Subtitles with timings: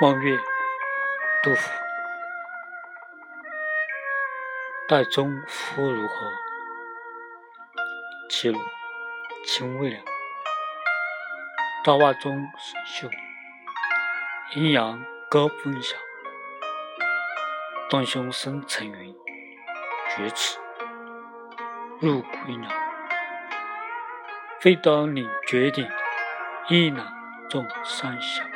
[0.00, 0.34] 望月
[1.42, 1.70] 杜甫
[4.88, 6.14] 岱宗夫如何
[8.30, 8.58] 齐鲁
[9.44, 10.00] 青未了
[11.84, 13.10] 大袜中神秀
[14.54, 15.98] 阴阳割昏晓
[17.90, 19.14] 荡胸生层云
[20.16, 20.56] 绝眦
[22.00, 22.70] 入归鸟
[24.62, 25.86] 会当凌绝顶
[26.70, 27.06] 一览
[27.50, 28.49] 众山小